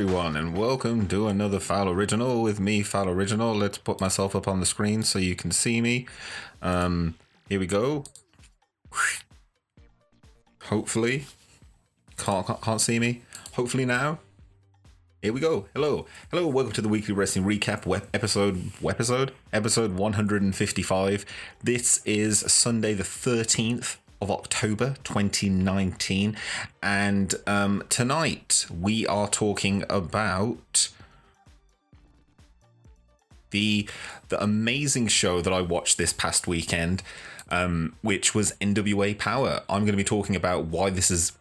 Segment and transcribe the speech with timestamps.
[0.00, 3.54] everyone, and welcome to another Foul Original with me, Foul Original.
[3.54, 6.06] Let's put myself up on the screen so you can see me.
[6.62, 7.16] Um,
[7.50, 8.04] here we go.
[10.62, 11.26] Hopefully,
[12.16, 13.20] can't, can't, can't see me.
[13.52, 14.20] Hopefully now.
[15.20, 15.66] Here we go.
[15.74, 16.46] Hello, hello.
[16.46, 18.72] Welcome to the weekly wrestling recap web episode.
[18.82, 21.26] Episode episode 155.
[21.62, 26.36] This is Sunday the 13th of October 2019,
[26.82, 30.90] and um, tonight we are talking about
[33.50, 33.88] the
[34.28, 37.02] the amazing show that I watched this past weekend,
[37.50, 39.60] um, which was NWA Power.
[39.68, 41.32] I'm going to be talking about why this is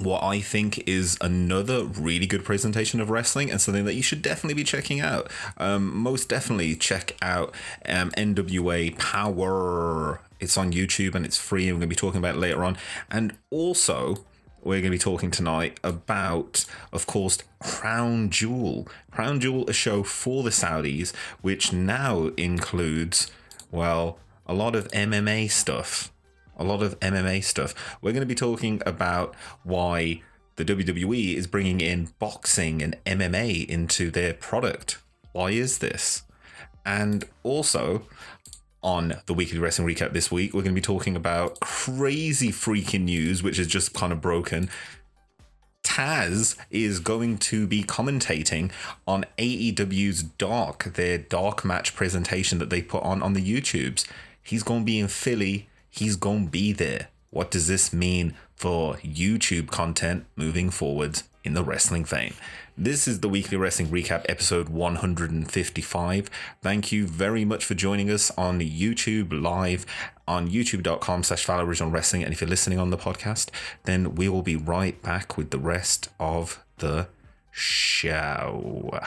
[0.00, 4.22] what I think is another really good presentation of wrestling and something that you should
[4.22, 5.30] definitely be checking out.
[5.58, 7.54] Um, most definitely check out
[7.86, 10.20] um, NWA Power.
[10.42, 12.64] It's on YouTube and it's free, and we're going to be talking about it later
[12.64, 12.76] on.
[13.10, 14.26] And also,
[14.62, 18.86] we're going to be talking tonight about, of course, Crown Jewel.
[19.10, 23.30] Crown Jewel, a show for the Saudis, which now includes,
[23.70, 26.12] well, a lot of MMA stuff
[26.56, 27.74] a lot of MMA stuff.
[28.00, 30.22] We're going to be talking about why
[30.56, 34.98] the WWE is bringing in boxing and MMA into their product.
[35.32, 36.22] Why is this?
[36.84, 38.06] And also,
[38.82, 43.02] on the weekly wrestling recap this week, we're going to be talking about crazy freaking
[43.02, 44.68] news, which is just kind of broken.
[45.82, 48.70] Taz is going to be commentating
[49.06, 54.06] on AEW's Dark, their Dark match presentation that they put on on the YouTubes.
[54.42, 57.08] He's going to be in Philly he's going to be there.
[57.30, 62.34] What does this mean for YouTube content moving forward in the wrestling vein?
[62.76, 66.30] This is the weekly wrestling recap episode 155.
[66.62, 69.84] Thank you very much for joining us on YouTube live
[70.26, 72.24] on youtube.com slash original wrestling.
[72.24, 73.50] And if you're listening on the podcast,
[73.84, 77.08] then we will be right back with the rest of the
[77.50, 78.98] show.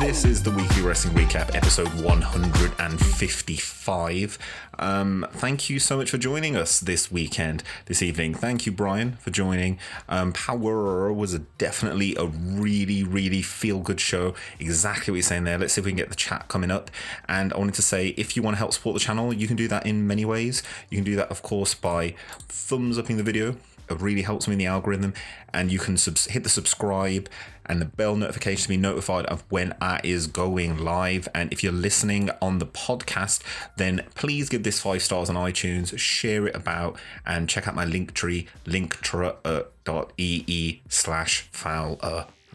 [0.00, 4.38] This is the weekly wrestling recap, episode 155.
[4.78, 8.34] Um, thank you so much for joining us this weekend, this evening.
[8.34, 9.78] Thank you, Brian, for joining.
[10.08, 14.34] Um, Power was a, definitely a really, really feel good show.
[14.58, 15.58] Exactly what you're saying there.
[15.58, 16.90] Let's see if we can get the chat coming up.
[17.28, 19.56] And I wanted to say, if you want to help support the channel, you can
[19.56, 20.62] do that in many ways.
[20.90, 22.14] You can do that, of course, by
[22.48, 23.56] thumbs upping the video
[23.90, 25.14] it really helps me in the algorithm.
[25.52, 27.28] And you can hit the subscribe
[27.66, 31.28] and the bell notification to be notified of when I is going live.
[31.34, 33.42] And if you're listening on the podcast,
[33.76, 37.84] then please give this five stars on iTunes, share it about, and check out my
[37.84, 39.72] link tree, linktree.ee
[40.88, 41.98] slash foul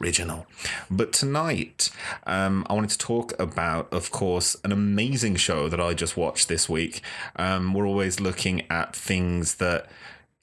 [0.01, 0.45] original.
[0.89, 1.89] But tonight,
[2.25, 6.47] um, I wanted to talk about, of course, an amazing show that I just watched
[6.47, 7.01] this week.
[7.35, 9.87] Um, we're always looking at things that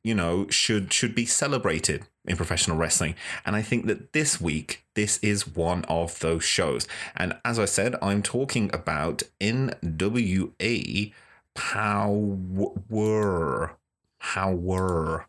[0.04, 3.14] you know should should be celebrated in professional wrestling.
[3.44, 6.86] And i think that this week this is one of those shows.
[7.16, 11.12] And as i said i'm talking about nwa
[11.54, 13.76] power
[14.18, 15.26] power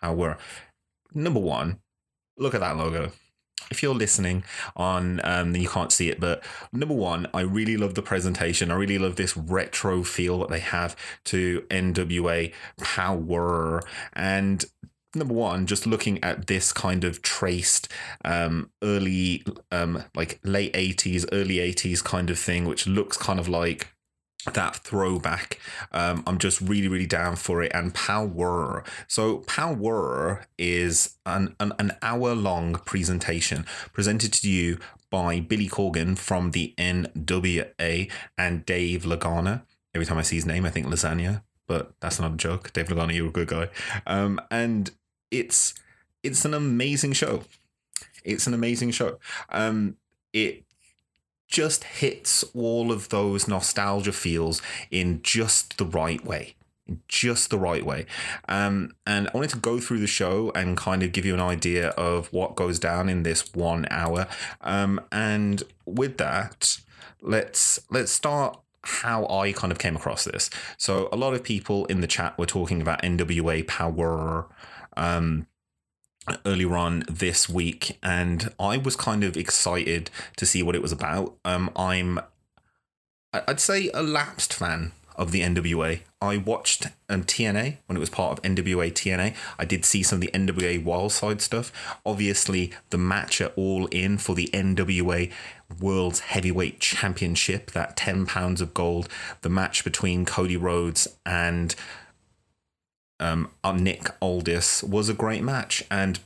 [0.00, 0.38] power.
[1.14, 1.80] Number one
[2.36, 3.12] look at that logo.
[3.70, 4.44] If you're listening
[4.74, 6.42] on um you can't see it but
[6.72, 8.70] number one i really love the presentation.
[8.70, 13.82] I really love this retro feel that they have to nwa power.
[14.12, 14.64] And
[15.14, 17.88] number one just looking at this kind of traced
[18.24, 23.48] um early um like late 80s early 80s kind of thing which looks kind of
[23.48, 23.94] like
[24.54, 25.58] that throwback.
[25.92, 27.72] Um, I'm just really, really down for it.
[27.74, 28.84] And Power.
[29.06, 34.78] So, Power is an, an, an hour long presentation presented to you
[35.10, 39.62] by Billy Corgan from the NWA and Dave Lagana.
[39.94, 42.72] Every time I see his name, I think lasagna, but that's not a joke.
[42.72, 43.68] Dave Lagana, you're a good guy.
[44.06, 44.90] Um, and
[45.30, 45.74] it's
[46.22, 47.42] it's an amazing show.
[48.24, 49.18] It's an amazing show.
[49.48, 49.96] Um,
[50.32, 50.64] it
[51.48, 56.54] just hits all of those nostalgia feels in just the right way
[57.08, 58.06] just the right way.
[58.48, 61.40] Um, and I wanted to go through the show and kind of give you an
[61.40, 64.26] idea of what goes down in this one hour.
[64.60, 66.78] Um, and with that,
[67.20, 70.50] let's let's start how I kind of came across this.
[70.78, 74.46] So a lot of people in the chat were talking about NWA Power.
[74.96, 75.46] Um,
[76.44, 80.92] earlier on this week, and I was kind of excited to see what it was
[80.92, 81.36] about.
[81.44, 82.20] Um, I'm,
[83.32, 86.00] I'd say, a lapsed fan of the NWA.
[86.22, 89.34] I watched um, TNA when it was part of NWA TNA.
[89.58, 91.72] I did see some of the NWA Wildside stuff.
[92.06, 95.30] Obviously, the match at All In for the NWA
[95.78, 99.08] World's Heavyweight Championship, that 10 pounds of gold,
[99.42, 101.74] the match between Cody Rhodes and
[103.20, 105.84] um, Nick Aldis was a great match.
[105.90, 106.18] And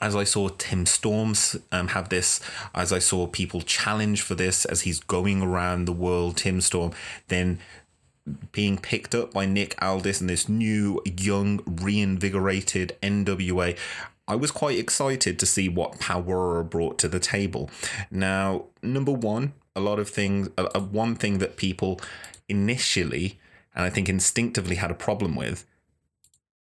[0.00, 2.40] as I saw Tim Storms um, have this,
[2.74, 6.92] as I saw people challenge for this as he's going around the world, Tim Storm,
[7.28, 7.58] then
[8.52, 13.76] being picked up by Nick Aldis and this new, young, reinvigorated NWA.
[14.28, 17.68] I was quite excited to see what Power brought to the table.
[18.10, 22.00] Now, number one, a lot of things, uh, uh, one thing that people
[22.48, 23.40] initially,
[23.74, 25.66] and I think instinctively had a problem with,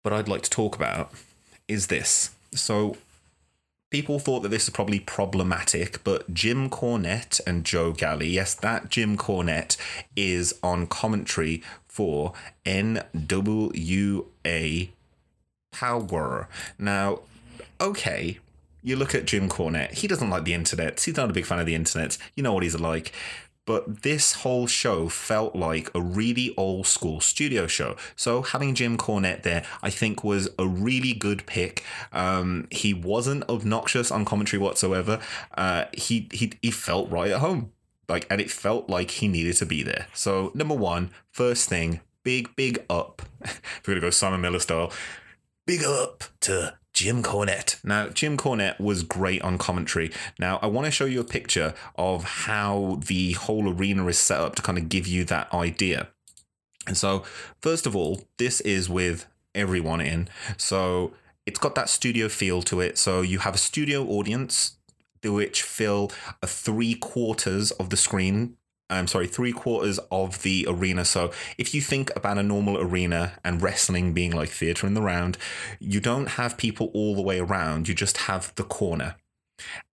[0.06, 1.10] but I'd like to talk about,
[1.66, 2.30] is this.
[2.52, 2.96] So,
[3.90, 8.88] people thought that this was probably problematic, but Jim Cornette and Joe Galli, yes, that
[8.88, 9.76] Jim Cornette
[10.14, 13.00] is on commentary for NWA
[15.72, 16.48] Power.
[16.78, 17.18] Now,
[17.80, 18.38] okay,
[18.84, 21.00] you look at Jim Cornette, he doesn't like the internet.
[21.00, 22.16] He's not a big fan of the internet.
[22.36, 23.12] You know what he's like.
[23.66, 27.96] But this whole show felt like a really old school studio show.
[28.14, 31.84] So having Jim Cornette there, I think, was a really good pick.
[32.12, 35.20] Um, he wasn't obnoxious on commentary whatsoever.
[35.56, 37.72] Uh, he, he he felt right at home.
[38.08, 40.06] Like, and it felt like he needed to be there.
[40.14, 43.22] So number one, first thing, big big up.
[43.42, 44.92] we're gonna go Simon Miller style,
[45.66, 47.76] big up to Jim Cornette.
[47.84, 50.10] Now, Jim Cornette was great on commentary.
[50.38, 54.40] Now, I want to show you a picture of how the whole arena is set
[54.40, 56.08] up to kind of give you that idea.
[56.86, 57.22] And so,
[57.60, 60.28] first of all, this is with everyone in.
[60.56, 61.12] So,
[61.44, 62.96] it's got that studio feel to it.
[62.96, 64.78] So, you have a studio audience
[65.22, 66.10] which fill
[66.42, 68.56] a three quarters of the screen
[68.88, 71.04] I'm sorry, three quarters of the arena.
[71.04, 75.02] So if you think about a normal arena and wrestling being like theater in the
[75.02, 75.38] round,
[75.80, 77.88] you don't have people all the way around.
[77.88, 79.16] You just have the corner.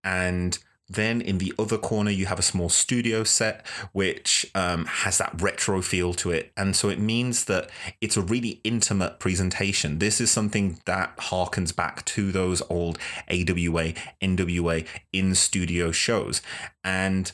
[0.03, 0.59] And
[0.89, 5.41] then in the other corner, you have a small studio set, which um, has that
[5.41, 6.51] retro feel to it.
[6.55, 7.69] And so it means that
[8.01, 9.99] it's a really intimate presentation.
[9.99, 12.99] This is something that harkens back to those old
[13.29, 16.41] AWA, NWA in studio shows.
[16.83, 17.31] And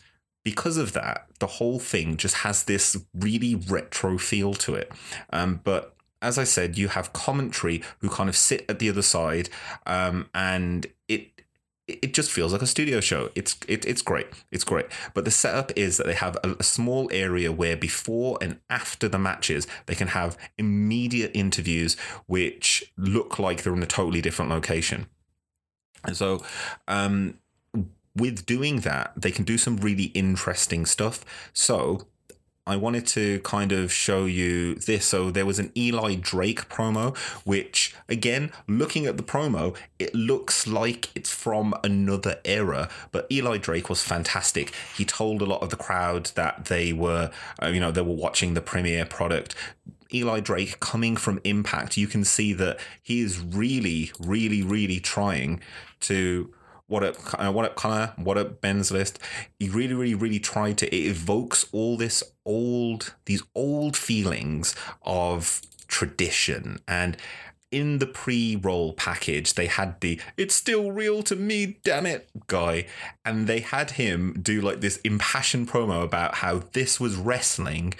[0.50, 4.92] because of that, the whole thing just has this really retro feel to it.
[5.31, 9.04] Um, but as I said, you have commentary who kind of sit at the other
[9.04, 9.50] side,
[9.86, 11.30] um, and it
[11.88, 13.30] it just feels like a studio show.
[13.36, 14.25] It's it, it's great.
[14.51, 14.88] It's great.
[15.13, 19.07] But the setup is that they have a, a, small area where before and after
[19.07, 24.50] the matches they can have immediate interviews which look like they're in a totally different
[24.50, 25.06] location.
[26.06, 26.44] And so
[26.88, 27.40] um,
[28.19, 31.25] with doing that, they can do some really interesting stuff.
[31.54, 32.07] So
[32.69, 35.06] I wanted to kind of show you this.
[35.07, 40.68] So there was an Eli Drake promo, which again, looking at the promo, it looks
[40.68, 42.88] like it's from another era.
[43.12, 44.72] But Eli Drake was fantastic.
[44.95, 47.31] He told a lot of the crowd that they were,
[47.62, 49.56] uh, you know, they were watching the premiere product.
[50.13, 55.60] Eli Drake coming from Impact, you can see that he is really, really, really trying
[56.01, 56.54] to
[56.89, 58.13] what up, uh, what up, Connor?
[58.18, 59.19] What up, Ben's list?
[59.59, 60.88] He really, really, really tried to.
[60.88, 67.15] It evokes all this old, these old feelings of tradition and
[67.71, 72.86] in the pre-roll package they had the it's still real to me damn it guy.
[73.25, 77.94] And they had him do like this impassioned promo about how this was wrestling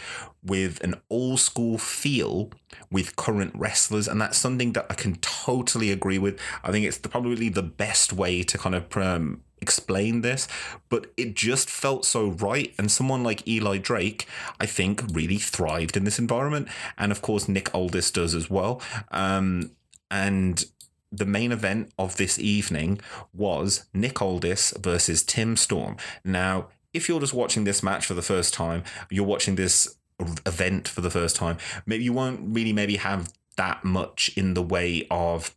[0.44, 2.52] with an old school feel
[2.92, 4.08] with current wrestlers.
[4.08, 6.40] And that's something that I can totally agree with.
[6.64, 10.48] I think it's probably the best way to kind of um, explain this,
[10.90, 12.74] but it just felt so right.
[12.78, 14.28] And someone like Eli Drake,
[14.60, 16.68] I think, really thrived in this environment.
[16.98, 18.82] And of course, Nick Aldis does as well.
[19.12, 19.72] Um,
[20.12, 20.66] and
[21.12, 23.00] the main event of this evening
[23.34, 25.98] was Nick Aldis versus Tim Storm.
[26.24, 29.96] Now, if you're just watching this match for the first time, you're watching this
[30.46, 34.62] event for the first time, maybe you won't really maybe have that much in the
[34.62, 35.56] way of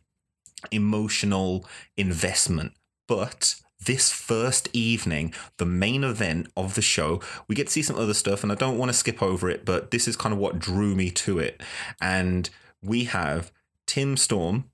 [0.71, 1.65] emotional
[1.97, 2.73] investment.
[3.07, 7.97] But this first evening, the main event of the show, we get to see some
[7.97, 10.39] other stuff, and I don't want to skip over it, but this is kind of
[10.39, 11.61] what drew me to it.
[12.01, 12.49] And
[12.81, 13.51] we have
[13.85, 14.69] Tim Storm,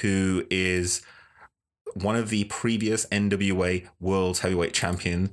[0.00, 1.02] who is
[1.94, 5.30] one of the previous NWA World Heavyweight Champion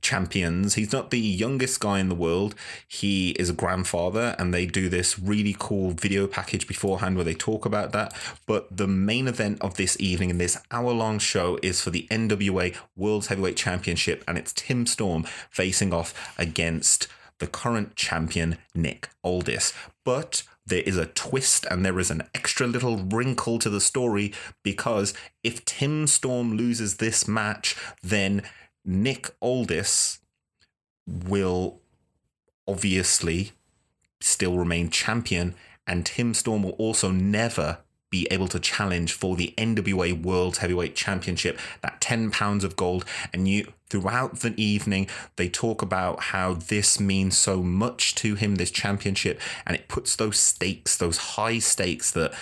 [0.00, 0.74] champions.
[0.74, 2.54] He's not the youngest guy in the world.
[2.86, 7.34] He is a grandfather, and they do this really cool video package beforehand where they
[7.34, 8.14] talk about that.
[8.46, 12.06] But the main event of this evening in this hour long show is for the
[12.10, 19.08] NWA World Heavyweight Championship, and it's Tim Storm facing off against the current champion, Nick
[19.22, 19.72] Aldis.
[20.04, 24.32] But there is a twist and there is an extra little wrinkle to the story
[24.62, 28.42] because if Tim Storm loses this match, then
[28.84, 30.20] Nick Aldis
[31.06, 31.80] will
[32.66, 33.52] obviously
[34.20, 35.54] still remain champion
[35.86, 37.78] and Tim Storm will also never
[38.10, 43.04] be able to challenge for the NWA World Heavyweight Championship, that 10 pounds of gold.
[43.32, 48.56] And you, throughout the evening, they talk about how this means so much to him,
[48.56, 52.32] this championship, and it puts those stakes, those high stakes that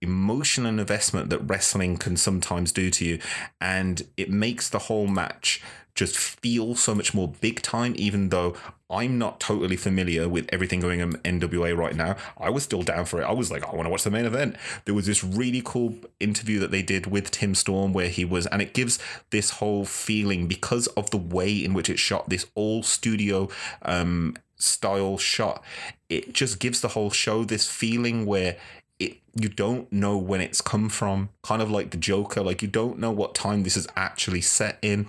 [0.00, 3.18] emotional investment that wrestling can sometimes do to you.
[3.60, 5.62] And it makes the whole match
[5.94, 8.54] just feel so much more big time, even though
[8.88, 12.16] I'm not totally familiar with everything going on NWA right now.
[12.38, 13.24] I was still down for it.
[13.24, 14.56] I was like, I want to watch the main event.
[14.84, 18.46] There was this really cool interview that they did with Tim Storm where he was,
[18.46, 19.00] and it gives
[19.30, 23.48] this whole feeling because of the way in which it's shot, this all studio
[23.82, 25.64] um, style shot.
[26.08, 28.56] It just gives the whole show this feeling where
[29.00, 32.68] it you don't know when it's come from kind of like the joker like you
[32.68, 35.06] don't know what time this is actually set in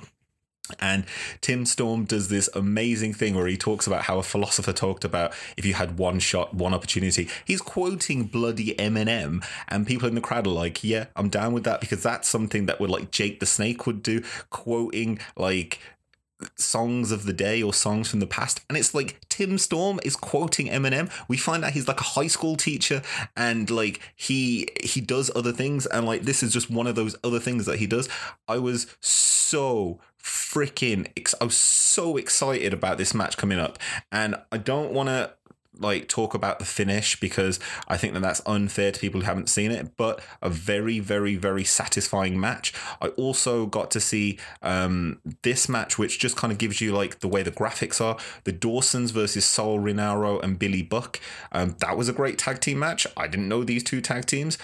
[0.80, 1.06] and
[1.42, 5.34] Tim Storm does this amazing thing where he talks about how a philosopher talked about
[5.56, 7.30] if you had one shot, one opportunity.
[7.46, 11.64] He's quoting bloody Eminem, and people in the crowd are like, "Yeah, I'm down with
[11.66, 15.80] that," because that's something that would like Jake the Snake would do, quoting like
[16.56, 20.16] songs of the day or songs from the past and it's like Tim Storm is
[20.16, 21.12] quoting Eminem.
[21.28, 23.02] We find out he's like a high school teacher
[23.36, 27.16] and like he he does other things and like this is just one of those
[27.24, 28.08] other things that he does.
[28.48, 31.08] I was so freaking
[31.40, 33.80] I was so excited about this match coming up
[34.12, 35.32] and I don't want to
[35.80, 39.50] like talk about the finish because I think that that's unfair to people who haven't
[39.50, 39.98] seen it.
[39.98, 42.74] But a very, very, very satisfying match.
[43.02, 47.20] I also got to see um, this match, which just kind of gives you like
[47.20, 48.18] the way the graphics are.
[48.44, 51.20] The Dawsons versus Sal Rinauro and Billy Buck.
[51.52, 53.08] Um, that was a great tag team match.
[53.16, 54.58] I didn't know these two tag teams,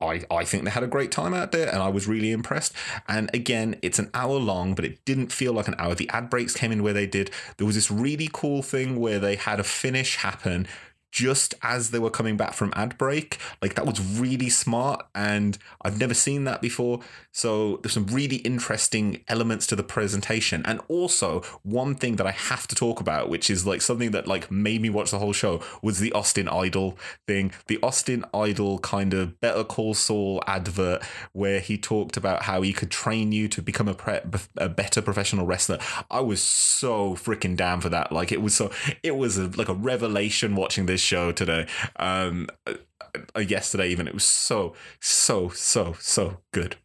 [0.00, 2.72] I, I think they had a great time out there and I was really impressed.
[3.08, 5.94] And again, it's an hour long, but it didn't feel like an hour.
[5.94, 7.30] The ad breaks came in where they did.
[7.56, 10.68] There was this really cool thing where they had a finish happen
[11.10, 13.38] just as they were coming back from ad break.
[13.62, 17.00] Like that was really smart and I've never seen that before.
[17.32, 20.62] So there's some really interesting elements to the presentation.
[20.64, 24.26] And also one thing that I have to talk about, which is like something that
[24.26, 27.52] like made me watch the whole show was the Austin Idol thing.
[27.66, 32.72] The Austin Idol kind of Better Call Saul advert where he talked about how he
[32.72, 34.20] could train you to become a, pre-
[34.56, 35.78] a better professional wrestler.
[36.10, 38.12] I was so freaking down for that.
[38.12, 38.70] Like it was so
[39.02, 41.66] it was a, like a revelation watching this show today.
[41.96, 46.76] Um, uh, yesterday even it was so so so so good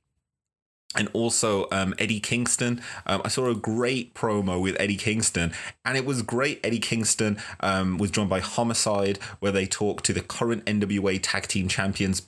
[0.95, 2.81] and also um, Eddie Kingston.
[3.05, 5.53] Um, I saw a great promo with Eddie Kingston,
[5.83, 6.59] and it was great.
[6.63, 11.47] Eddie Kingston um, was joined by Homicide, where they talked to the current NWA Tag
[11.47, 12.27] Team Champions.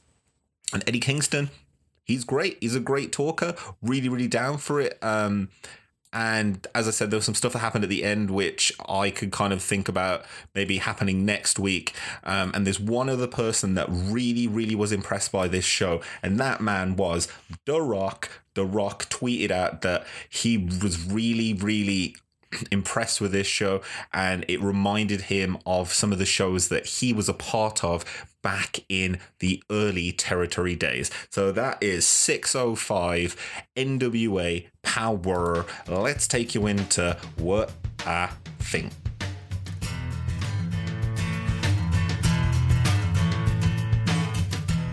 [0.74, 1.52] And Eddie Kingston,
[2.04, 2.58] he's great.
[2.60, 3.54] He's a great talker.
[3.82, 4.98] Really, really down for it.
[6.16, 9.10] And as I said, there was some stuff that happened at the end which I
[9.10, 10.24] could kind of think about
[10.56, 11.94] maybe happening next week.
[12.24, 16.40] Um, and there's one other person that really, really was impressed by this show, and
[16.40, 17.28] that man was
[17.66, 18.30] The Rock.
[18.54, 22.16] The Rock tweeted out that he was really, really
[22.72, 23.82] impressed with this show
[24.14, 28.06] and it reminded him of some of the shows that he was a part of
[28.46, 31.10] back in the early territory days.
[31.32, 33.36] So that is 605
[33.76, 35.66] NWA Power.
[35.88, 37.72] Let's take you into what
[38.06, 38.92] I think.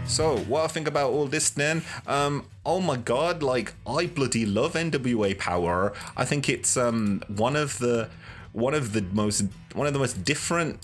[0.07, 1.83] So, what I think about all this then?
[2.07, 5.93] Um, oh my god, like I bloody love NWA Power.
[6.17, 8.09] I think it's um one of the
[8.53, 9.45] one of the most
[9.75, 10.81] one of the most different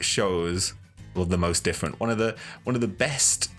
[0.00, 0.74] shows,
[1.14, 3.50] well, the most different, one of the one of the best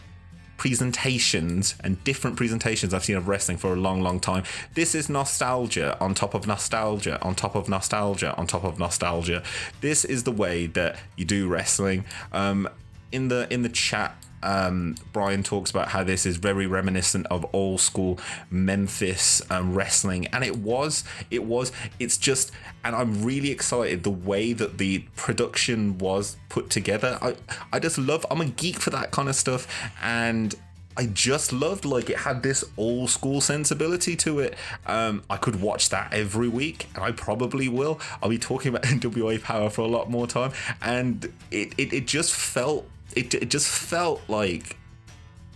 [0.58, 4.44] presentations and different presentations I've seen of wrestling for a long, long time.
[4.76, 9.44] This is nostalgia on top of nostalgia on top of nostalgia on top of nostalgia.
[9.82, 12.06] This is the way that you do wrestling.
[12.32, 12.70] Um,
[13.14, 17.46] in the in the chat um, Brian talks about how this is very reminiscent of
[17.54, 18.20] old school
[18.52, 22.52] Memphis um, wrestling, and it was, it was, it's just,
[22.84, 27.18] and I'm really excited the way that the production was put together.
[27.22, 27.36] I,
[27.72, 29.66] I just love, I'm a geek for that kind of stuff,
[30.04, 30.54] and
[30.96, 34.56] I just loved like it had this old school sensibility to it.
[34.86, 38.00] Um, I could watch that every week, and I probably will.
[38.22, 40.52] I'll be talking about NWA Power for a lot more time,
[40.82, 44.78] and it it, it just felt it, it just felt like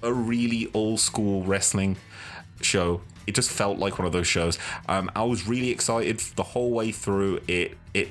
[0.04, 1.98] a really old school wrestling
[2.62, 3.02] show.
[3.26, 4.58] It just felt like one of those shows.
[4.88, 7.42] Um, I was really excited the whole way through.
[7.48, 8.10] It it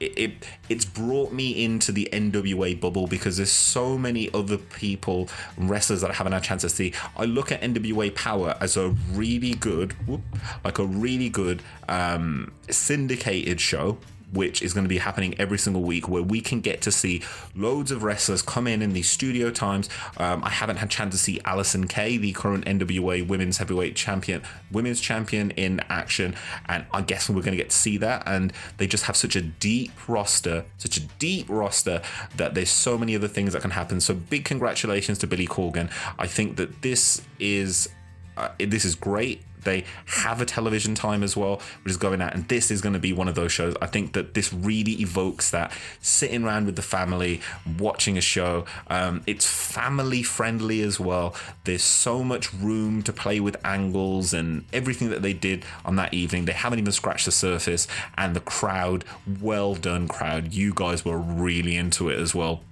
[0.00, 6.00] it, it's brought me into the NWA bubble because there's so many other people wrestlers
[6.00, 6.92] that I haven't had a chance to see.
[7.16, 10.22] I look at NWA Power as a really good, whoop,
[10.64, 13.98] like a really good um, syndicated show
[14.34, 17.22] which is going to be happening every single week, where we can get to see
[17.54, 19.88] loads of wrestlers come in in these studio times.
[20.16, 24.42] Um, I haven't had chance to see Allysin Kay, the current NWA Women's Heavyweight Champion,
[24.70, 26.34] Women's Champion in action,
[26.66, 28.22] and I guess we're going to get to see that.
[28.26, 32.02] And they just have such a deep roster, such a deep roster
[32.36, 34.00] that there's so many other things that can happen.
[34.00, 35.90] So big congratulations to Billy Corgan.
[36.18, 37.88] I think that this is
[38.36, 39.42] uh, this is great.
[39.64, 42.92] They have a television time as well, which is going out, and this is going
[42.92, 43.74] to be one of those shows.
[43.80, 47.40] I think that this really evokes that sitting around with the family,
[47.78, 48.64] watching a show.
[48.88, 51.34] Um, it's family friendly as well.
[51.64, 56.14] There's so much room to play with angles and everything that they did on that
[56.14, 56.44] evening.
[56.44, 59.04] They haven't even scratched the surface, and the crowd,
[59.40, 60.52] well done, crowd.
[60.52, 62.62] You guys were really into it as well.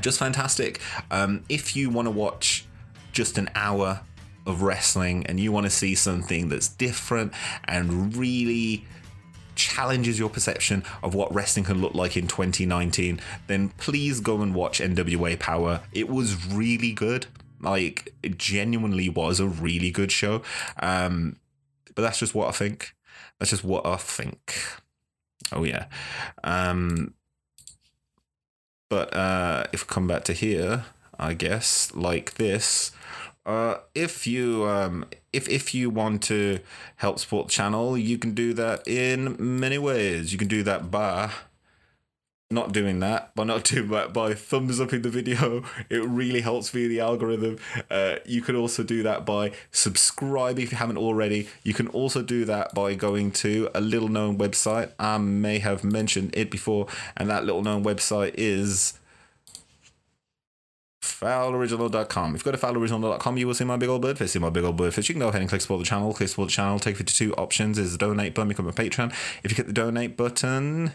[0.00, 0.80] Just fantastic.
[1.10, 2.66] Um, if you want to watch
[3.12, 4.00] just an hour
[4.48, 7.32] of wrestling and you want to see something that's different
[7.64, 8.84] and really
[9.54, 14.54] challenges your perception of what wrestling can look like in 2019, then please go and
[14.54, 15.80] watch NWA Power.
[15.92, 17.26] It was really good.
[17.60, 20.42] Like, it genuinely was a really good show.
[20.80, 21.36] Um,
[21.94, 22.94] but that's just what I think.
[23.38, 24.54] That's just what I think.
[25.52, 25.86] Oh, yeah.
[26.44, 27.14] Um,
[28.88, 30.84] but uh, if we come back to here,
[31.18, 32.92] I guess, like this,
[33.48, 36.60] uh, if you um, if if you want to
[36.96, 40.32] help support the channel, you can do that in many ways.
[40.32, 41.32] You can do that by
[42.50, 45.64] not doing that, by not doing that, by thumbs up in the video.
[45.88, 47.56] It really helps me the algorithm.
[47.90, 51.48] Uh, you can also do that by subscribing if you haven't already.
[51.62, 54.92] You can also do that by going to a little known website.
[54.98, 56.86] I may have mentioned it before,
[57.16, 58.98] and that little known website is
[61.02, 62.34] fouloriginal.com.
[62.34, 64.32] If you go to fouloriginal.com, you will see my big old bird fish.
[64.32, 65.08] See my big old bird fish.
[65.08, 66.12] You can go ahead and click support the channel.
[66.12, 66.78] Click support the channel.
[66.78, 67.78] Take you to two options.
[67.78, 69.12] Is the donate button, become a patron.
[69.42, 70.92] If you hit the donate button,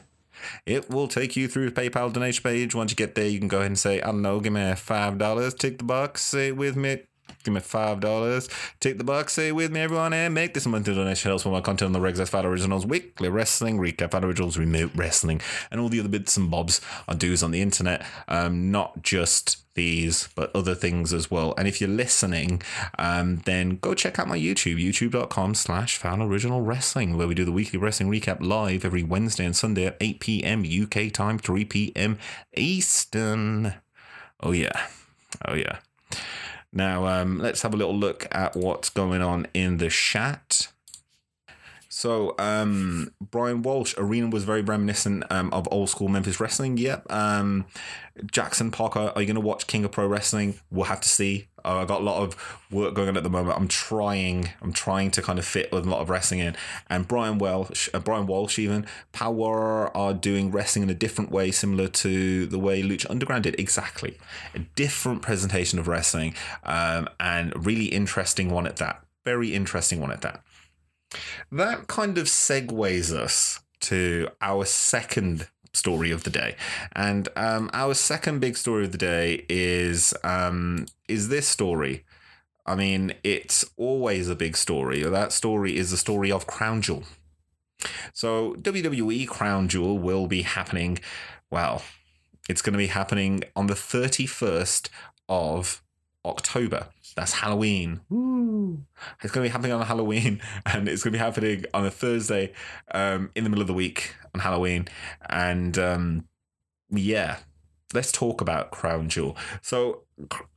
[0.65, 2.75] it will take you through the PayPal donation page.
[2.75, 4.73] Once you get there, you can go ahead and say, I don't know, give me
[4.75, 7.03] five dollars, take the box, say it with me.
[7.43, 8.49] Give me five dollars.
[8.79, 11.29] Take the box, say with me, everyone, and make this a monthly donation.
[11.29, 14.91] Helps with my content on the Regs Fat Originals, weekly wrestling, recap Fat Originals, remote
[14.95, 18.05] wrestling, and all the other bits and bobs I do on the internet.
[18.27, 21.53] Um, not just these, but other things as well.
[21.57, 22.61] And if you're listening,
[22.99, 27.45] um, then go check out my YouTube, youtube.com slash Foul Original Wrestling, where we do
[27.45, 30.63] the weekly wrestling recap live every Wednesday and Sunday at 8 p.m.
[30.63, 32.19] UK time, 3 p.m.
[32.55, 33.75] Eastern.
[34.39, 34.87] Oh, yeah.
[35.45, 35.79] Oh, yeah.
[36.73, 40.69] Now, um, let's have a little look at what's going on in the chat.
[41.95, 46.75] So, um, Brian Walsh, Arena was very reminiscent um, of old school Memphis wrestling.
[46.77, 47.05] Yep.
[47.11, 47.65] Um,
[48.31, 50.55] Jackson Parker, are you going to watch King of Pro Wrestling?
[50.71, 51.49] We'll have to see.
[51.63, 52.35] Uh, I got a lot of
[52.71, 53.55] work going on at the moment.
[53.55, 54.49] I'm trying.
[54.63, 56.55] I'm trying to kind of fit a lot of wrestling in.
[56.89, 61.51] And Brian Welsh, uh, Brian Walsh, even Power are doing wrestling in a different way,
[61.51, 63.59] similar to the way Lucha Underground did.
[63.59, 64.17] Exactly,
[64.55, 69.03] a different presentation of wrestling, um, and really interesting one at that.
[69.23, 70.41] Very interesting one at that.
[71.51, 76.55] That kind of segues us to our second story of the day,
[76.93, 82.05] and um, our second big story of the day is um, is this story.
[82.65, 85.03] I mean, it's always a big story.
[85.03, 87.03] That story is the story of Crown Jewel.
[88.13, 90.99] So WWE Crown Jewel will be happening.
[91.51, 91.83] Well,
[92.47, 94.89] it's going to be happening on the thirty first
[95.27, 95.82] of
[96.25, 96.87] October.
[97.15, 98.01] That's Halloween.
[98.09, 98.85] Woo.
[99.21, 101.91] It's going to be happening on Halloween, and it's going to be happening on a
[101.91, 102.53] Thursday
[102.91, 104.87] um, in the middle of the week on Halloween.
[105.29, 106.27] And um,
[106.89, 107.37] yeah,
[107.93, 109.37] let's talk about Crown Jewel.
[109.61, 110.02] So,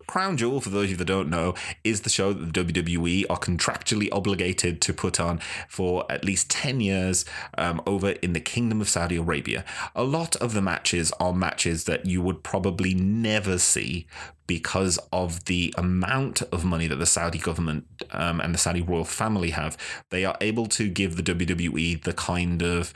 [0.06, 3.24] Crown Jewel, for those of you that don't know, is the show that the WWE
[3.28, 7.24] are contractually obligated to put on for at least 10 years
[7.58, 9.64] um, over in the Kingdom of Saudi Arabia.
[9.94, 14.06] A lot of the matches are matches that you would probably never see
[14.46, 19.04] because of the amount of money that the Saudi government um, and the Saudi royal
[19.04, 19.76] family have.
[20.10, 22.94] They are able to give the WWE the kind of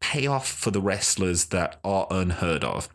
[0.00, 2.88] payoff for the wrestlers that are unheard of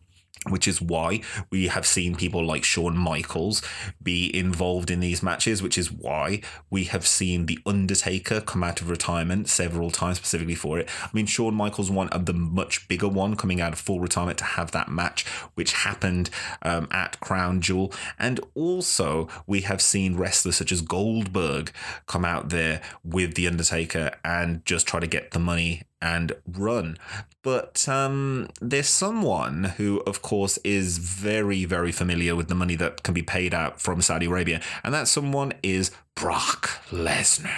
[0.49, 3.61] which is why we have seen people like Shawn Michaels
[4.01, 8.81] be involved in these matches, which is why we have seen The Undertaker come out
[8.81, 10.89] of retirement several times specifically for it.
[11.01, 14.37] I mean, Shawn Michaels one of the much bigger one coming out of full retirement
[14.39, 15.25] to have that match,
[15.55, 16.29] which happened
[16.61, 17.93] um, at Crown Jewel.
[18.19, 21.71] And also, we have seen wrestlers such as Goldberg
[22.07, 26.97] come out there with The Undertaker and just try to get the money and run.
[27.43, 33.03] But um, there's someone who, of course, is very, very familiar with the money that
[33.03, 37.57] can be paid out from Saudi Arabia, and that someone is Brock Lesnar.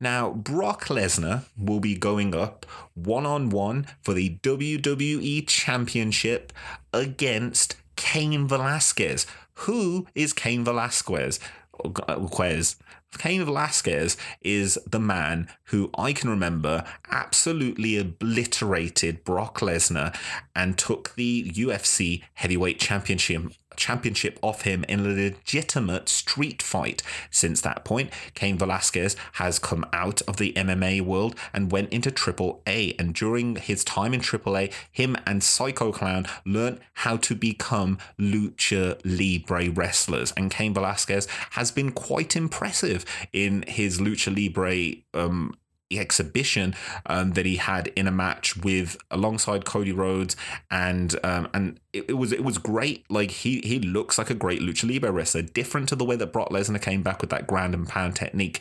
[0.00, 6.52] Now, Brock Lesnar will be going up one on one for the WWE Championship
[6.92, 9.24] against Cain Velasquez.
[9.66, 11.38] Who is Cain Velasquez?
[11.84, 12.76] Quez.
[13.16, 20.14] Cain Velasquez is the man who I can remember absolutely obliterated Brock Lesnar
[20.54, 27.02] and took the UFC heavyweight championship championship off him in a legitimate street fight.
[27.30, 32.10] Since that point, Cain Velasquez has come out of the MMA world and went into
[32.10, 32.94] Triple A.
[32.98, 37.98] And during his time in Triple A, him and Psycho Clown learned how to become
[38.18, 40.32] lucha libre wrestlers.
[40.36, 45.54] And Cain Velasquez has been quite impressive in his lucha libre um,
[45.92, 46.74] exhibition
[47.06, 50.36] um, that he had in a match with alongside Cody Rhodes.
[50.70, 53.10] And um, and it, it, was it was great.
[53.10, 56.32] Like he he looks like a great lucha libre wrestler different to the way that
[56.32, 58.60] Brock Lesnar came back with that ground and pound technique.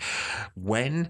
[0.55, 1.09] When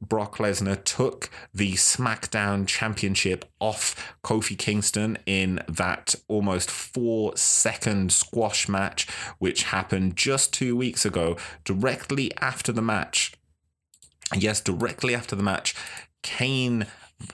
[0.00, 8.68] Brock Lesnar took the SmackDown Championship off Kofi Kingston in that almost four second squash
[8.68, 13.32] match, which happened just two weeks ago, directly after the match
[14.36, 15.74] yes, directly after the match,
[16.22, 16.86] Cain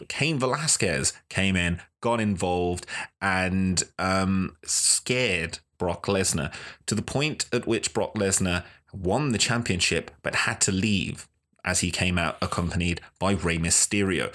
[0.09, 2.87] Cain Velasquez came in, got involved,
[3.21, 6.55] and um, scared Brock Lesnar
[6.87, 11.29] to the point at which Brock Lesnar won the championship but had to leave
[11.65, 14.35] as he came out accompanied by Rey Mysterio.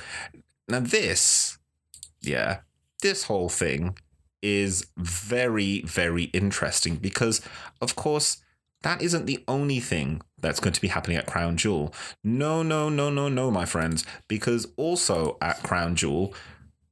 [0.67, 1.57] Now, this,
[2.21, 2.59] yeah,
[3.01, 3.97] this whole thing
[4.41, 7.41] is very, very interesting because,
[7.81, 8.37] of course,
[8.81, 11.93] that isn't the only thing that's going to be happening at Crown Jewel.
[12.23, 16.33] No, no, no, no, no, my friends, because also at Crown Jewel,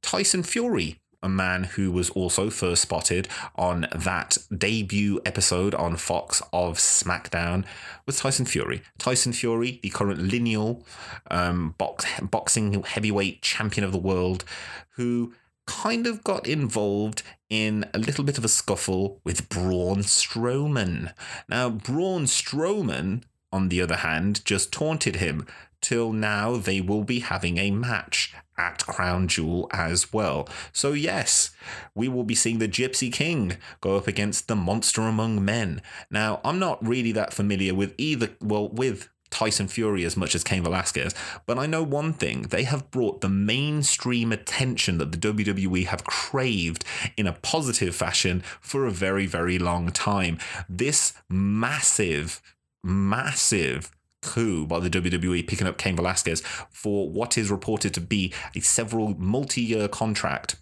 [0.02, 6.42] Tyson Fury, a man who was also first spotted on that debut episode on Fox
[6.52, 7.64] of SmackDown,
[8.06, 8.82] was Tyson Fury.
[8.98, 10.84] Tyson Fury, the current lineal
[11.30, 14.44] um, box, boxing heavyweight champion of the world,
[14.90, 15.32] who
[15.68, 21.12] kind of got involved in a little bit of a scuffle with Braun Strowman.
[21.48, 25.46] Now, Braun Strowman, on the other hand, just taunted him.
[25.80, 30.48] Till now, they will be having a match at Crown Jewel as well.
[30.72, 31.50] So, yes,
[31.94, 35.82] we will be seeing the Gypsy King go up against the Monster Among Men.
[36.10, 40.44] Now, I'm not really that familiar with either, well, with Tyson Fury as much as
[40.44, 41.14] Cain Velasquez,
[41.46, 46.04] but I know one thing they have brought the mainstream attention that the WWE have
[46.04, 46.84] craved
[47.16, 50.38] in a positive fashion for a very, very long time.
[50.68, 52.40] This massive,
[52.82, 53.90] massive
[54.22, 58.60] coup by the WWE picking up Cain Velasquez for what is reported to be a
[58.60, 60.56] several multi year contract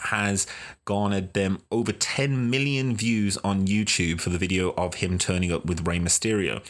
[0.00, 0.46] has
[0.84, 5.66] garnered them over 10 million views on YouTube for the video of him turning up
[5.66, 6.62] with Rey Mysterio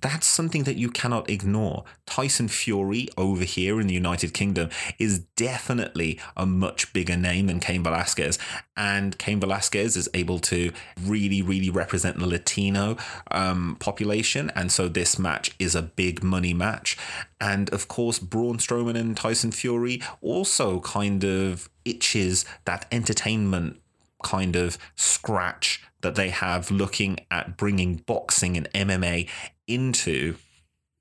[0.00, 1.84] that's something that you cannot ignore.
[2.06, 7.60] Tyson Fury over here in the United Kingdom is definitely a much bigger name than
[7.60, 8.38] Cain Velasquez.
[8.76, 12.96] And Cain Velasquez is able to really, really represent the Latino
[13.30, 14.50] um, population.
[14.54, 16.96] And so this match is a big money match.
[17.40, 23.80] And of course, Braun Strowman and Tyson Fury also kind of itches that entertainment
[24.22, 29.28] kind of scratch that they have looking at bringing boxing and MMA
[29.66, 30.36] into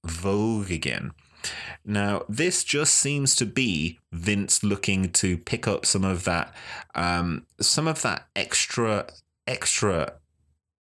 [0.05, 1.11] vogue again.
[1.83, 6.53] Now, this just seems to be Vince looking to pick up some of that,
[6.93, 9.07] um, some of that extra,
[9.47, 10.13] extra,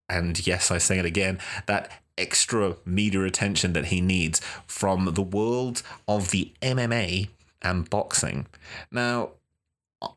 [0.10, 5.22] and yes, I say it again, that extra media attention that he needs from the
[5.22, 7.30] world of the MMA
[7.62, 8.48] and boxing.
[8.92, 9.32] Now,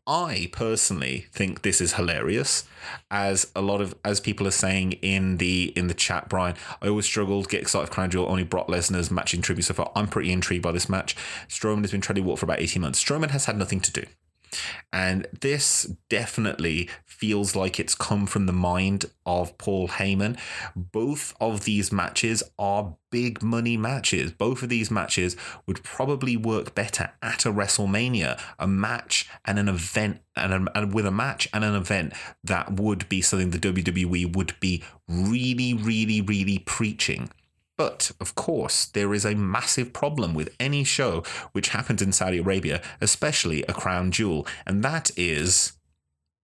[0.06, 2.64] I personally think this is hilarious,
[3.10, 6.28] as a lot of as people are saying in the in the chat.
[6.28, 8.28] Brian, I always struggled get excited for Crown Jewel.
[8.28, 9.90] Only Brock Lesnar's matching tribute so far.
[9.96, 11.16] I'm pretty intrigued by this match.
[11.48, 13.02] Strowman has been treading water for about eighteen months.
[13.02, 14.04] Strowman has had nothing to do.
[14.92, 20.38] And this definitely feels like it's come from the mind of Paul Heyman.
[20.74, 24.32] Both of these matches are big money matches.
[24.32, 25.36] Both of these matches
[25.66, 30.92] would probably work better at a WrestleMania, a match and an event, and, a, and
[30.92, 32.12] with a match and an event
[32.42, 37.30] that would be something the WWE would be really, really, really preaching.
[37.76, 42.38] But of course, there is a massive problem with any show which happens in Saudi
[42.38, 45.72] Arabia, especially a crown jewel, and that is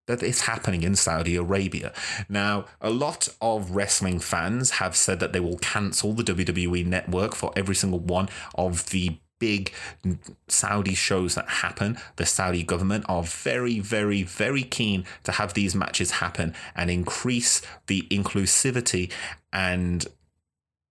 [0.06, 1.92] that it's happening in Saudi Arabia.
[2.28, 7.34] Now, a lot of wrestling fans have said that they will cancel the WWE network
[7.34, 9.72] for every single one of the big
[10.48, 15.74] Saudi shows that happen, the Saudi government are very, very, very keen to have these
[15.74, 19.12] matches happen and increase the inclusivity
[19.52, 20.06] and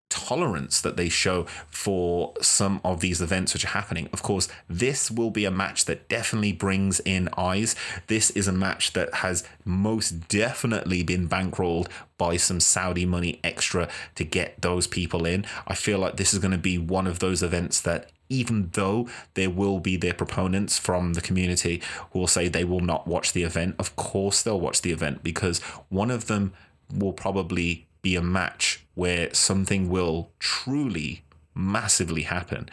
[0.08, 4.08] tolerance that they show for some of these events which are happening.
[4.12, 7.76] Of course, this will be a match that definitely brings in eyes.
[8.06, 11.88] This is a match that has most definitely been bankrolled
[12.18, 15.44] by some Saudi money extra to get those people in.
[15.66, 19.08] I feel like this is going to be one of those events that even though
[19.34, 23.32] there will be their proponents from the community who will say they will not watch
[23.32, 26.52] the event, of course they'll watch the event because one of them
[26.92, 31.22] will probably be a match where something will truly
[31.54, 32.68] massively happen.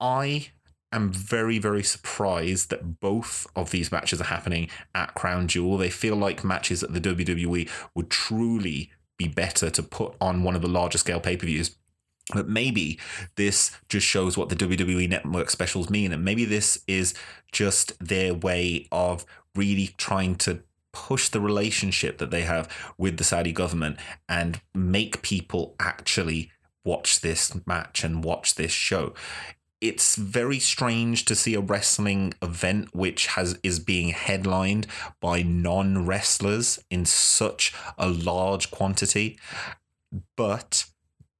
[0.00, 0.48] I
[0.92, 5.78] am very, very surprised that both of these matches are happening at Crown Jewel.
[5.78, 10.56] They feel like matches that the WWE would truly be better to put on one
[10.56, 11.76] of the larger scale pay per views.
[12.34, 12.98] But maybe
[13.36, 16.12] this just shows what the WWE Network specials mean.
[16.12, 17.14] And maybe this is
[17.52, 20.62] just their way of really trying to
[21.06, 23.96] push the relationship that they have with the Saudi government
[24.28, 26.50] and make people actually
[26.84, 29.14] watch this match and watch this show.
[29.80, 34.88] It's very strange to see a wrestling event which has is being headlined
[35.20, 39.38] by non-wrestlers in such a large quantity.
[40.36, 40.86] But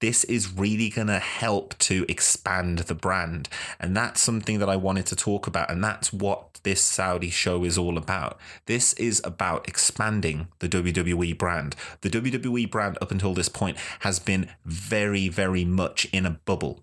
[0.01, 3.49] this is really going to help to expand the brand.
[3.81, 5.71] And that's something that I wanted to talk about.
[5.71, 8.39] And that's what this Saudi show is all about.
[8.67, 11.75] This is about expanding the WWE brand.
[12.03, 16.81] The WWE brand, up until this point, has been very, very much in a bubble.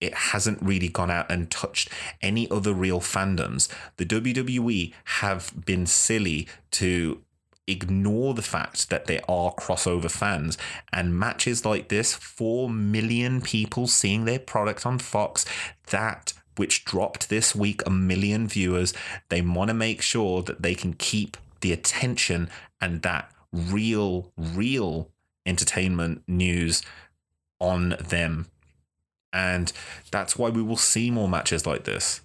[0.00, 1.90] It hasn't really gone out and touched
[2.22, 3.68] any other real fandoms.
[3.96, 7.22] The WWE have been silly to
[7.68, 10.56] ignore the fact that there are crossover fans
[10.92, 15.44] and matches like this 4 million people seeing their product on Fox
[15.90, 18.92] that which dropped this week a million viewers
[19.28, 22.48] they want to make sure that they can keep the attention
[22.80, 25.10] and that real real
[25.46, 26.82] entertainment news
[27.60, 28.46] on them.
[29.32, 29.72] And
[30.10, 32.20] that's why we will see more matches like this.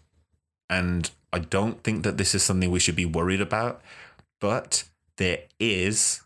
[0.70, 3.82] And I don't think that this is something we should be worried about
[4.44, 4.84] but
[5.18, 6.22] there is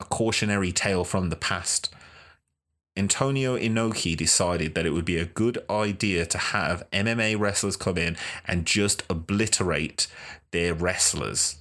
[0.00, 1.94] a cautionary tale from the past.
[2.96, 7.98] Antonio Inoki decided that it would be a good idea to have MMA wrestlers come
[7.98, 10.06] in and just obliterate
[10.50, 11.56] their wrestlers.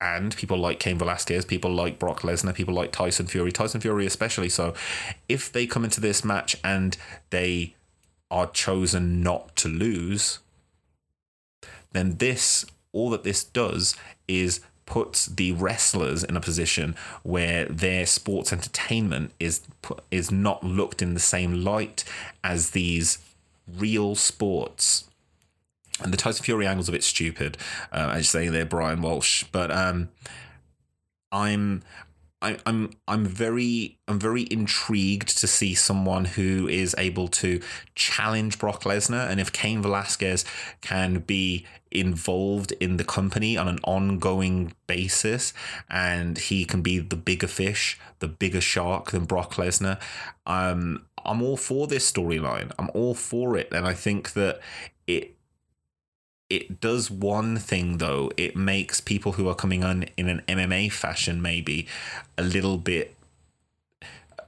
[0.00, 4.04] And people like Cain Velasquez, people like Brock Lesnar, people like Tyson Fury, Tyson Fury
[4.04, 4.50] especially.
[4.50, 4.74] So,
[5.30, 6.96] if they come into this match and
[7.30, 7.74] they
[8.30, 10.40] are chosen not to lose,
[11.92, 13.96] then this, all that this does
[14.28, 19.62] is puts the wrestlers in a position where their sports entertainment is
[20.10, 22.04] is not looked in the same light
[22.42, 23.18] as these
[23.66, 25.04] real sports.
[26.00, 27.56] And the Tyson Fury angle's a bit stupid,
[27.92, 29.44] uh, as you say there, Brian Walsh.
[29.52, 30.08] But um,
[31.30, 31.82] I'm
[32.44, 37.60] I, I'm I'm very I'm very intrigued to see someone who is able to
[37.94, 40.44] challenge Brock Lesnar, and if Cain Velasquez
[40.82, 45.54] can be involved in the company on an ongoing basis,
[45.88, 49.98] and he can be the bigger fish, the bigger shark than Brock Lesnar,
[50.46, 52.72] um, I'm all for this storyline.
[52.78, 54.60] I'm all for it, and I think that
[55.06, 55.33] it
[56.50, 58.30] it does one thing though.
[58.36, 61.86] It makes people who are coming on in an MMA fashion maybe
[62.36, 63.14] a little bit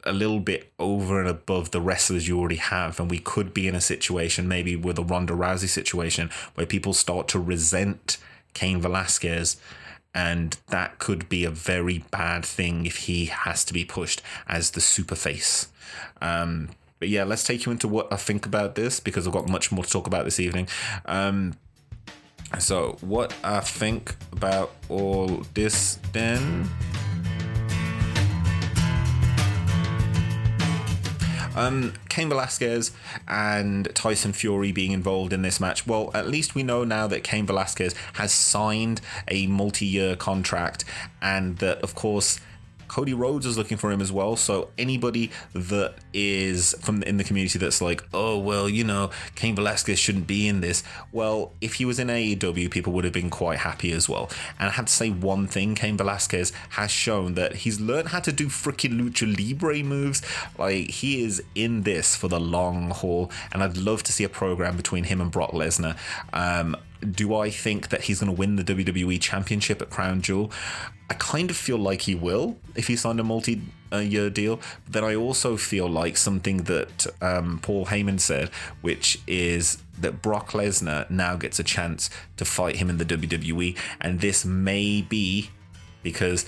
[0.04, 3.00] a little bit over and above the wrestlers you already have.
[3.00, 6.92] And we could be in a situation, maybe with a Ronda Rousey situation, where people
[6.92, 8.18] start to resent
[8.54, 9.56] Cain Velasquez.
[10.14, 14.70] And that could be a very bad thing if he has to be pushed as
[14.70, 15.68] the super face.
[16.22, 19.48] Um, but yeah, let's take you into what I think about this because I've got
[19.48, 20.68] much more to talk about this evening.
[21.04, 21.54] Um,
[22.59, 26.68] so, what I think about all this then?
[31.56, 32.92] Um, Cain Velasquez
[33.26, 35.87] and Tyson Fury being involved in this match.
[35.87, 40.85] Well, at least we know now that Cain Velasquez has signed a multi year contract,
[41.22, 42.40] and that, of course,
[42.88, 44.37] Cody Rhodes is looking for him as well.
[44.37, 49.55] So anybody that is from in the community that's like, oh well, you know, Cain
[49.55, 50.83] Velasquez shouldn't be in this.
[51.12, 54.31] Well, if he was in AEW, people would have been quite happy as well.
[54.59, 58.20] And I have to say one thing: Cain Velasquez has shown that he's learned how
[58.20, 60.22] to do freaking lucha libre moves.
[60.59, 64.29] Like he is in this for the long haul, and I'd love to see a
[64.29, 65.96] program between him and Brock Lesnar.
[66.33, 70.50] Um, do I think that he's going to win the WWE Championship at Crown Jewel?
[71.09, 74.56] I kind of feel like he will if he signed a multi year deal.
[74.85, 78.48] But then I also feel like something that um, Paul Heyman said,
[78.80, 83.76] which is that Brock Lesnar now gets a chance to fight him in the WWE.
[84.00, 85.50] And this may be
[86.02, 86.46] because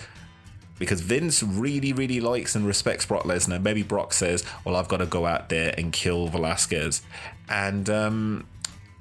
[0.78, 3.60] because Vince really, really likes and respects Brock Lesnar.
[3.60, 7.02] Maybe Brock says, "Well, I've got to go out there and kill Velasquez,"
[7.48, 8.46] and um,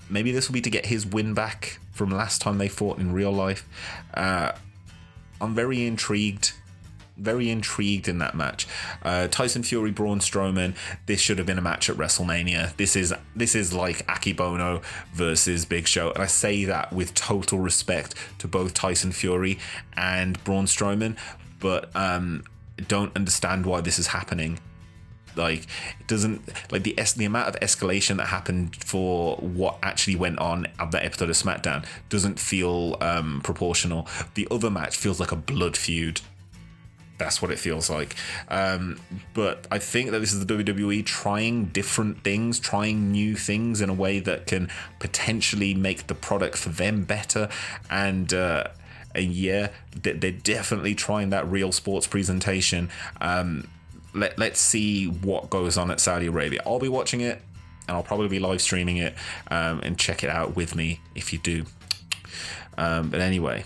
[0.09, 3.11] maybe this will be to get his win back from last time they fought in
[3.11, 3.67] real life.
[4.13, 4.51] Uh,
[5.41, 6.53] I'm very intrigued.
[7.17, 8.67] Very intrigued in that match.
[9.01, 10.75] Uh, Tyson Fury, Braun Strowman.
[11.07, 12.75] This should have been a match at WrestleMania.
[12.77, 17.57] This is this is like Akebono versus Big Show, and I say that with total
[17.57, 19.57] respect to both Tyson Fury
[19.95, 21.17] and Braun Strowman,
[21.59, 22.43] but um,
[22.87, 24.59] don't understand why this is happening.
[25.37, 25.63] Like
[25.99, 30.67] it doesn't like the the amount of escalation that happened for what actually went on
[30.79, 34.07] at that episode of SmackDown doesn't feel um, proportional.
[34.33, 36.21] The other match feels like a blood feud.
[37.17, 38.15] That's what it feels like.
[38.47, 38.99] Um,
[39.33, 43.89] but I think that this is the WWE trying different things, trying new things in
[43.89, 44.69] a way that can
[44.99, 47.49] potentially make the product for them better.
[47.89, 48.65] And uh,
[49.15, 49.69] and yeah,
[49.99, 52.89] they're definitely trying that real sports presentation.
[53.19, 53.67] Um,
[54.17, 56.61] let, let's see what goes on at Saudi Arabia.
[56.65, 57.41] I'll be watching it
[57.87, 59.15] and I'll probably be live streaming it
[59.49, 61.65] um, and check it out with me if you do.
[62.77, 63.63] Um, but anyway,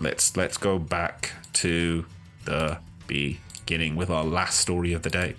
[0.00, 2.04] let's let's go back to
[2.44, 5.34] the beginning with our last story of the day.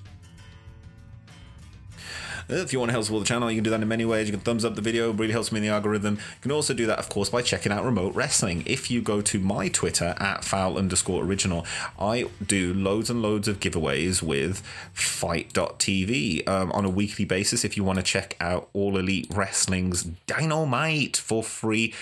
[2.52, 4.28] If you want to help support the channel, you can do that in many ways.
[4.28, 6.16] You can thumbs up the video, it really helps me in the algorithm.
[6.16, 8.64] You can also do that, of course, by checking out remote wrestling.
[8.66, 11.68] If you go to my Twitter at foul underscore original,
[12.00, 17.64] I do loads and loads of giveaways with FITE.tv um, on a weekly basis.
[17.64, 21.94] If you want to check out All Elite Wrestling's Dynamite for free,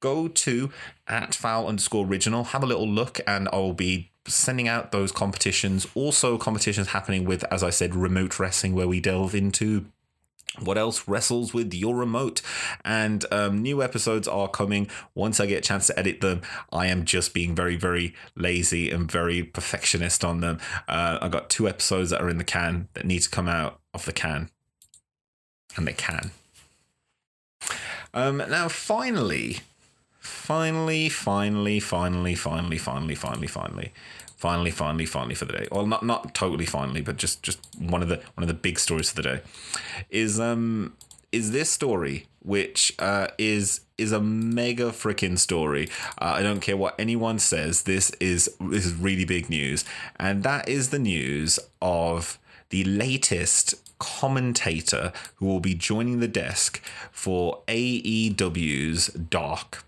[0.00, 0.70] go to
[1.08, 5.86] at foul underscore original, have a little look, and I'll be sending out those competitions.
[5.94, 9.86] Also, competitions happening with, as I said, remote wrestling, where we delve into
[10.60, 12.40] what else wrestles with your remote?
[12.84, 14.88] And um, new episodes are coming.
[15.14, 18.90] Once i get a chance to edit them i am just being very very lazy
[18.90, 20.58] and very perfectionist on them.
[20.88, 23.80] Uh, i got two episodes that are in the can that need to come out
[23.92, 24.50] of the can.
[25.76, 26.30] And they can.
[28.12, 29.60] Um, now finally
[30.24, 33.92] finally finally finally finally finally finally finally
[34.36, 35.68] finally, finally, finally for the day.
[35.70, 38.78] Well, not not totally finally, but just just one of the one of the big
[38.78, 39.40] stories for the day
[40.10, 40.94] is um
[41.32, 45.88] is this story which uh, is is a mega freaking story.
[46.18, 47.82] Uh, I don't care what anyone says.
[47.82, 49.84] This is this is really big news,
[50.16, 56.82] and that is the news of the latest commentator who will be joining the desk
[57.10, 59.84] for AEW's Dark.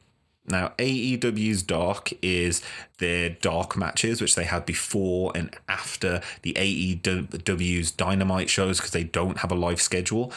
[0.49, 2.63] Now, AEW's Dark is
[2.99, 9.05] their Dark matches, which they had before and after the AEW's Dynamite shows because they
[9.05, 10.33] don't have a live schedule.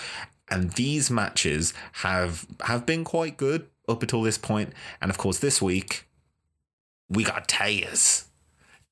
[0.50, 4.74] And these matches have have been quite good up until this point.
[5.02, 6.06] And of course, this week
[7.10, 8.26] we got Taz.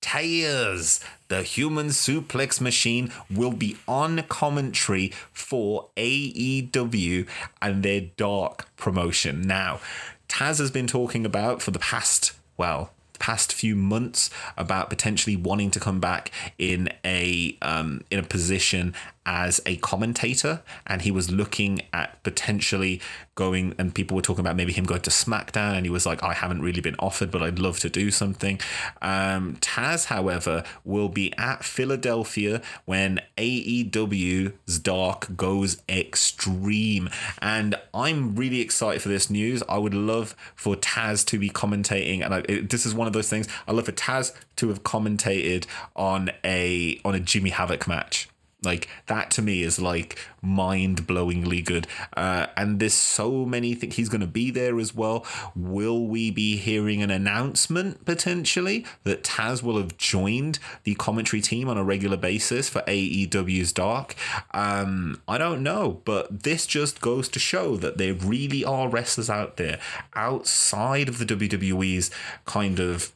[0.01, 7.27] Taz, the human suplex machine, will be on commentary for AEW
[7.62, 9.41] and their Dark promotion.
[9.41, 9.80] Now,
[10.29, 15.71] Taz has been talking about for the past, well, past few months about potentially wanting
[15.71, 18.93] to come back in a um, in a position
[19.27, 23.01] as a commentator, and he was looking at potentially
[23.35, 23.75] going.
[23.77, 26.33] And people were talking about maybe him going to SmackDown, and he was like, "I
[26.33, 28.59] haven't really been offered, but I'd love to do something."
[29.01, 37.09] Um, Taz, however, will be at Philadelphia when AEW's Dark goes extreme,
[37.41, 39.61] and I'm really excited for this news.
[39.67, 43.13] I would love for Taz to be commentating, and I, it, this is one of
[43.13, 43.47] those things.
[43.67, 48.29] I love for Taz to have commentated on a on a Jimmy Havoc match.
[48.63, 51.85] Like that to me is like mind blowingly good.
[52.15, 53.97] Uh, and there's so many things.
[53.97, 55.23] He's going to be there as well.
[55.55, 61.69] Will we be hearing an announcement potentially that Taz will have joined the commentary team
[61.69, 64.15] on a regular basis for AEW's Dark?
[64.51, 69.29] Um, I don't know, but this just goes to show that there really are wrestlers
[69.29, 69.79] out there
[70.15, 72.09] outside of the WWE's
[72.45, 73.13] kind of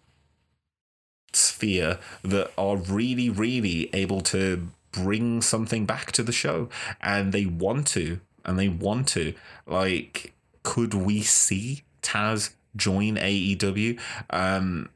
[1.34, 6.70] sphere that are really, really able to bring something back to the show.
[7.02, 9.34] And they want to and they want to
[9.66, 10.34] like
[10.64, 14.90] could we see Taz join AEW um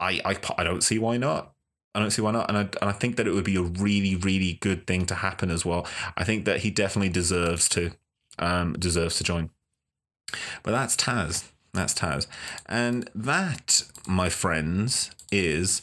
[0.00, 1.52] I I I don't see why not.
[1.94, 2.48] I don't see why not.
[2.48, 5.14] And I, and I think that it would be a really really good thing to
[5.16, 5.86] happen as well.
[6.16, 7.92] I think that he definitely deserves to
[8.38, 9.50] um deserves to join.
[10.62, 11.50] But that's Taz.
[11.72, 12.26] That's Taz.
[12.66, 15.82] And that, my friends, is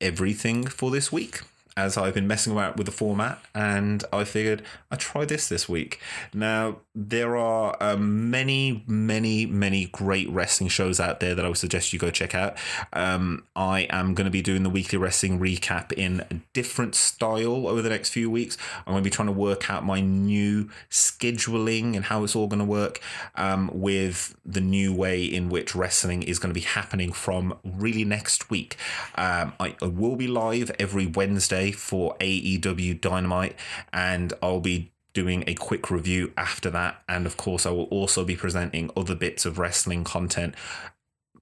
[0.00, 1.42] everything for this week
[1.78, 5.68] as I've been messing around with the format, and I figured I'd try this this
[5.68, 6.00] week.
[6.34, 11.56] Now, there are um, many, many, many great wrestling shows out there that I would
[11.56, 12.56] suggest you go check out.
[12.92, 17.68] Um, I am going to be doing the weekly wrestling recap in a different style
[17.68, 18.58] over the next few weeks.
[18.78, 22.48] I'm going to be trying to work out my new scheduling and how it's all
[22.48, 23.00] going to work
[23.36, 28.04] um, with the new way in which wrestling is going to be happening from really
[28.04, 28.76] next week.
[29.14, 33.56] Um, I, I will be live every Wednesday for AEW Dynamite,
[33.92, 37.02] and I'll be doing a quick review after that.
[37.08, 40.54] And of course, I will also be presenting other bits of wrestling content.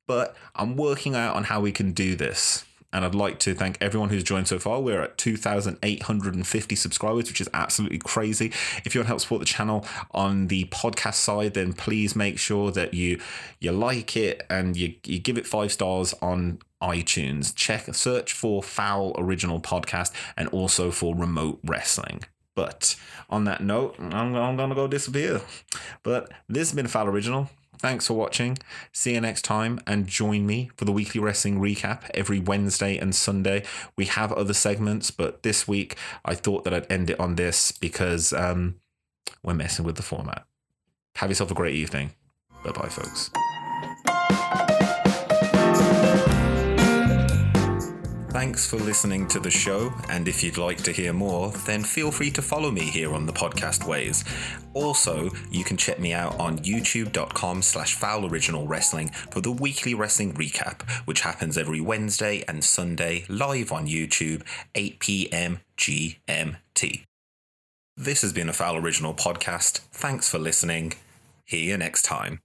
[0.07, 2.65] But I'm working out on how we can do this.
[2.93, 4.81] And I'd like to thank everyone who's joined so far.
[4.81, 8.53] We're at 2,850 subscribers, which is absolutely crazy.
[8.85, 12.39] If you want to help support the channel on the podcast side, then please make
[12.39, 13.21] sure that you
[13.61, 17.55] you like it and you, you give it five stars on iTunes.
[17.55, 22.25] Check search for Foul Original Podcast and also for Remote Wrestling.
[22.55, 22.97] But
[23.29, 25.43] on that note, I'm, I'm going to go disappear.
[26.03, 27.51] But this has been Foul Original.
[27.79, 28.59] Thanks for watching.
[28.93, 33.15] See you next time and join me for the weekly wrestling recap every Wednesday and
[33.15, 33.65] Sunday.
[33.97, 37.73] We have other segments, but this week I thought that I'd end it on this
[37.73, 38.77] because um,
[39.43, 40.45] we're messing with the format.
[41.17, 42.13] Have yourself a great evening.
[42.65, 43.31] Bye bye, folks.
[48.37, 52.11] Thanks for listening to the show, and if you'd like to hear more, then feel
[52.11, 54.25] free to follow me here on the podcast ways.
[54.75, 59.95] Also, you can check me out on youtube.com slash foul original wrestling for the weekly
[59.95, 64.43] wrestling recap, which happens every Wednesday and Sunday live on YouTube,
[64.75, 65.61] 8 p.m.
[65.79, 67.05] GMT.
[67.97, 69.79] This has been a Foul Original podcast.
[69.93, 70.93] Thanks for listening.
[71.47, 72.41] See you next time.